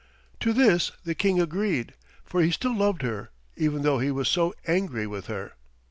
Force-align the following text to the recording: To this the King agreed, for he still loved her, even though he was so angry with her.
To 0.39 0.51
this 0.51 0.91
the 1.05 1.13
King 1.13 1.39
agreed, 1.39 1.93
for 2.25 2.41
he 2.41 2.49
still 2.49 2.75
loved 2.75 3.03
her, 3.03 3.29
even 3.55 3.83
though 3.83 3.99
he 3.99 4.09
was 4.09 4.27
so 4.27 4.55
angry 4.65 5.05
with 5.05 5.27
her. 5.27 5.53